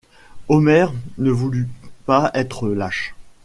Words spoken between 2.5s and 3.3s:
lâche.